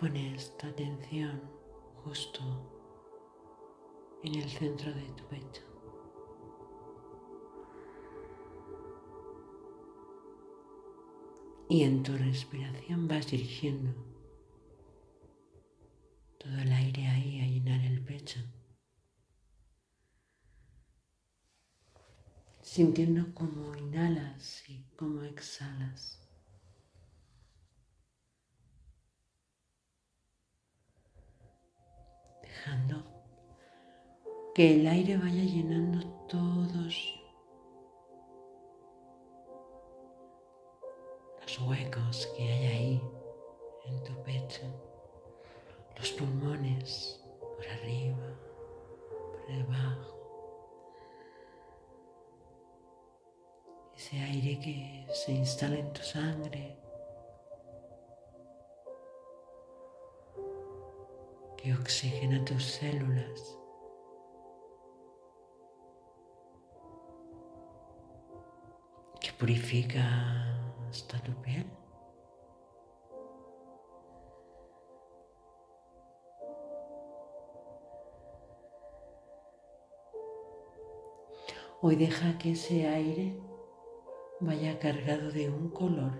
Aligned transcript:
Pones 0.00 0.56
tu 0.56 0.66
atención 0.66 1.42
justo 2.02 2.40
en 4.24 4.34
el 4.34 4.48
centro 4.48 4.90
de 4.94 5.02
tu 5.12 5.24
pecho. 5.24 5.62
Y 11.68 11.82
en 11.82 12.02
tu 12.02 12.16
respiración 12.16 13.08
vas 13.08 13.30
dirigiendo 13.30 13.92
todo 16.38 16.56
el 16.56 16.72
aire 16.72 17.06
ahí 17.06 17.40
a 17.42 17.46
llenar 17.46 17.84
el 17.84 18.02
pecho. 18.02 18.40
Sintiendo 22.62 23.34
cómo 23.34 23.76
inhalas 23.76 24.66
y 24.66 24.82
cómo 24.96 25.24
exhalas. 25.24 26.29
Dejando 32.60 33.02
que 34.54 34.74
el 34.74 34.86
aire 34.86 35.16
vaya 35.16 35.42
llenando 35.42 36.06
todos 36.28 37.18
los 41.40 41.60
huecos 41.62 42.26
que 42.36 42.42
hay 42.42 42.66
ahí 42.66 43.02
en 43.86 44.04
tu 44.04 44.12
pecho, 44.24 44.60
los 45.96 46.12
pulmones 46.12 47.24
por 47.56 47.66
arriba, 47.66 48.38
por 49.30 49.46
debajo. 49.46 50.18
Ese 53.96 54.20
aire 54.20 54.60
que 54.60 55.06
se 55.14 55.32
instala 55.32 55.78
en 55.78 55.90
tu 55.94 56.02
sangre, 56.02 56.76
que 61.62 61.74
oxigena 61.74 62.44
tus 62.44 62.64
células. 62.64 63.56
que 69.20 69.30
purifica 69.34 70.02
hasta 70.88 71.22
tu 71.22 71.32
piel. 71.42 71.66
Hoy 81.82 81.96
deja 81.96 82.38
que 82.38 82.52
ese 82.52 82.88
aire 82.88 83.38
vaya 84.40 84.78
cargado 84.78 85.30
de 85.32 85.50
un 85.50 85.68
color 85.68 86.12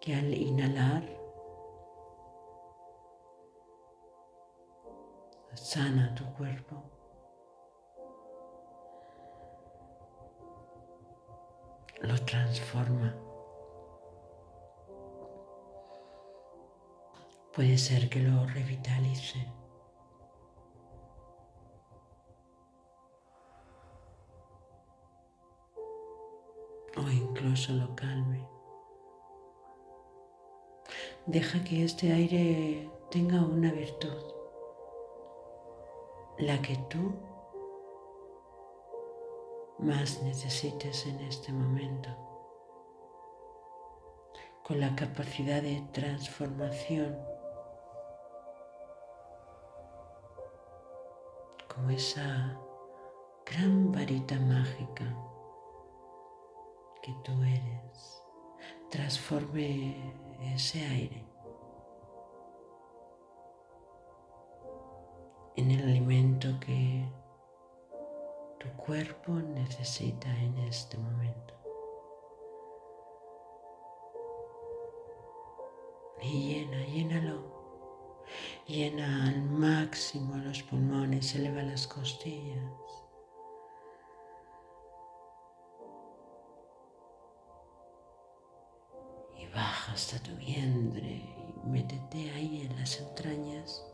que 0.00 0.14
al 0.14 0.32
inhalar 0.32 1.25
sana 5.56 6.14
tu 6.14 6.24
cuerpo. 6.34 6.96
lo 12.02 12.18
transforma. 12.24 13.14
Puede 17.54 17.78
ser 17.78 18.08
que 18.08 18.20
lo 18.20 18.46
revitalice. 18.46 19.46
O 26.96 27.10
incluso 27.10 27.72
lo 27.72 27.94
calme. 27.96 28.46
Deja 31.26 31.62
que 31.64 31.84
este 31.84 32.12
aire 32.12 32.88
tenga 33.10 33.42
una 33.42 33.72
virtud, 33.72 34.35
la 36.38 36.60
que 36.60 36.76
tú 36.90 37.14
más 39.78 40.22
necesites 40.22 41.06
en 41.06 41.20
este 41.20 41.50
momento, 41.50 42.10
con 44.62 44.80
la 44.80 44.94
capacidad 44.94 45.62
de 45.62 45.82
transformación, 45.92 47.16
como 51.74 51.90
esa 51.90 52.58
gran 53.46 53.92
varita 53.92 54.38
mágica 54.40 55.04
que 57.02 57.14
tú 57.24 57.32
eres, 57.42 58.22
transforme 58.90 60.12
ese 60.54 60.84
aire 60.84 61.26
en 65.56 65.70
el 65.70 65.82
alimento 65.82 66.25
que 66.60 67.04
tu 68.58 68.68
cuerpo 68.76 69.32
necesita 69.32 70.28
en 70.38 70.56
este 70.58 70.96
momento. 70.98 71.54
Y 76.22 76.54
llena, 76.54 76.86
llénalo. 76.86 77.56
Llena 78.66 79.26
al 79.28 79.42
máximo 79.42 80.36
los 80.38 80.62
pulmones, 80.62 81.34
eleva 81.34 81.62
las 81.62 81.86
costillas. 81.86 82.62
Y 89.36 89.46
baja 89.48 89.92
hasta 89.92 90.18
tu 90.22 90.34
vientre 90.36 91.22
y 91.64 91.68
métete 91.68 92.30
ahí 92.32 92.66
en 92.68 92.76
las 92.80 93.00
entrañas. 93.00 93.84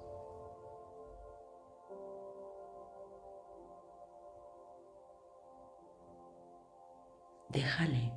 Déjale, 7.52 8.10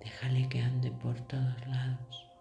déjale 0.00 0.48
que 0.48 0.60
ande 0.62 0.92
por 0.92 1.20
todos 1.22 1.66
lados. 1.66 2.33